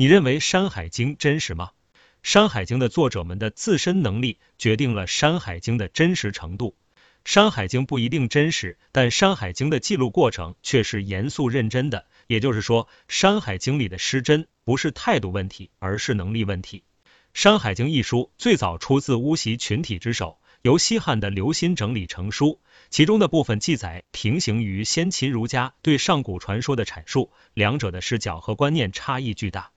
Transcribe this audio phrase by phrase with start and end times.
[0.00, 1.72] 你认为《山海经》真实吗？
[2.22, 6.74] 《山海经》的作者们的自身能力决定了《山海经》的真实程度。
[7.26, 12.06] 《山海经》不一定真实，但《山海经》的记录过程却是严肃认真的。
[12.28, 16.78] 也就是说，《山海经》里的失真不是态度问题，而是能力问题。
[17.34, 22.58] 《山海经》一书最早出自巫习群体之手，由西汉的刘歆整理成书。
[22.88, 29.70] 其中的部分记载平行于先秦儒家对上古传说的阐述，两者的视角和观念差异巨大。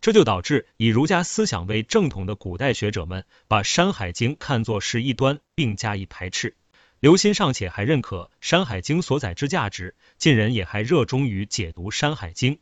[0.00, 6.56] 这就导致以儒家思想为正统的古代学者们把《山海经》看作是一端，并加以排斥。
[7.00, 12.54] 刘歆尚且还认可《山海经》所载之价值，近人也还热衷于解读《山海经》。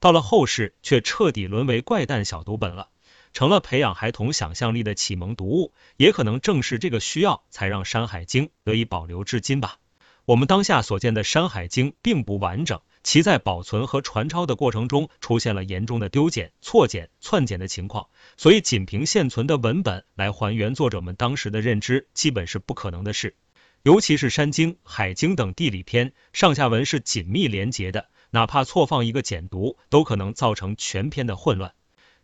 [0.00, 2.88] 到了后世，却彻底沦为怪诞小读本了，
[3.32, 5.72] 成了培养孩童想象力的启蒙读物。
[5.96, 9.78] 也可能正是这个需要，才让《山海经》得以保留至今吧。
[10.24, 12.80] 我们当下所见的《山海经》并不完整。
[13.02, 23.34] 其在保存和传抄的过程中出现了严重的丢简、错简、篡简的情况，所以仅凭现存的文本来还原作者们当时的认知，基本是不可能的事。
[23.82, 31.74] 尤其是《山经》《海经》等地理篇，上下文是紧密连结的，哪怕错放一个简读，都可能造成全篇的混乱。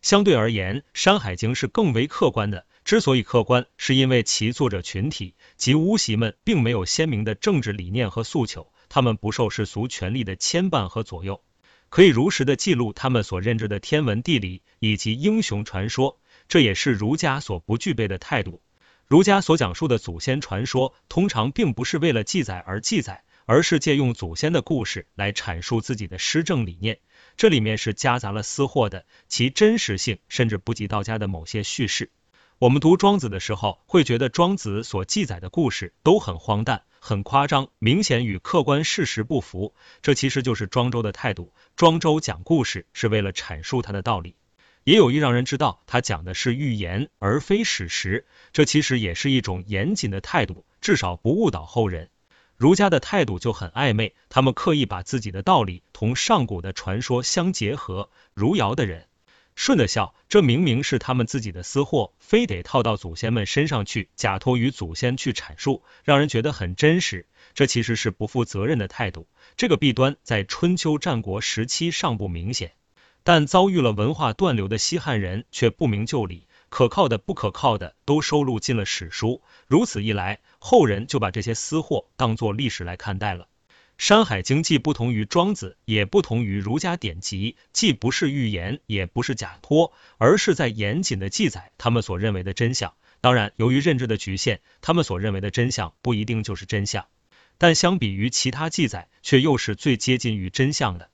[0.01, 2.65] 相对而言，《山海经》是更为客观的。
[2.85, 8.73] 之所以客观，是因为其作者群体及巫习们并没有鲜明的政治理念和诉求。
[8.89, 11.43] 他们不受世俗权力的牵绊和左右，
[11.89, 18.63] 可以如实的记录他们所认知的天文地理以及英雄传说，这也是儒家所不具备的态度。
[19.07, 26.99] 儒家所讲述的祖先传说，通常并不是为了记载而记载，而是借用祖先的故事来阐述自己的施政理念，
[27.37, 32.11] 这里面是夹杂了私货的，其真实性甚至不及道家的某些叙事。
[32.59, 36.83] 我们读庄子的时候，会觉得庄子所记载的故事都很荒诞。
[37.01, 41.53] 很夸张，明显与客观事实不符，这其实就是庄周的态度。
[41.77, 44.37] 庄周讲故事是为了阐述他的道理，
[44.85, 52.11] 也有意让人知道他讲的是寓言而非史实，这其实也是一种严谨的态度，至少不误导后人。
[52.57, 59.08] 儒家的态度就很暧昧，他们刻意把自己的道理同上古的传说相结合，如尧的人。
[59.59, 67.27] 顺的笑，这明明是他们自己的私货，非得套到祖先们身上去，假托于祖先去阐述，让人觉得很真实。
[67.55, 69.27] 这其实是不负责任的态度。
[69.57, 72.75] 这个弊端在春秋战国时期尚不明显，
[73.25, 79.43] 但遭遇了文化断流的西汉人却不明就里，可靠的不可靠的都收录进了史书。
[79.67, 83.45] 如此一来，后人就把这些私货当作历史来看待了。
[83.99, 92.95] 《山海经》既不同于庄子，也不同于儒家典籍，既不是预言，也不是假托，而是在严谨的记载他们所认为的真相。
[93.21, 97.09] 当然，由于认知的局限，他们所认为的真相不一定就是真相，
[97.59, 101.11] 但相比于其他记载，却又是最接近于真相的。